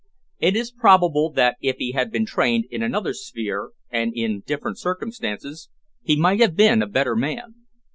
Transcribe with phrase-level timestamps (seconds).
[0.39, 4.79] It is probable that if he had been trained in another sphere and in different
[4.79, 5.69] circumstances
[6.01, 7.53] he might have been a better man.